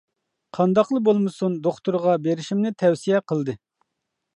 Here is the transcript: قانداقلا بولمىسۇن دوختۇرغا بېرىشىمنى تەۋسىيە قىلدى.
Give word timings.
قانداقلا 0.57 1.01
بولمىسۇن 1.09 1.59
دوختۇرغا 1.67 2.19
بېرىشىمنى 2.27 2.77
تەۋسىيە 2.83 3.23
قىلدى. 3.33 3.61